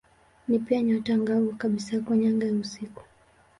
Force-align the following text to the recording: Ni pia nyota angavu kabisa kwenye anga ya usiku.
Ni 0.47 0.59
pia 0.59 0.81
nyota 0.81 1.13
angavu 1.13 1.53
kabisa 1.55 1.99
kwenye 2.01 2.27
anga 2.27 2.45
ya 2.47 2.53
usiku. 2.53 3.03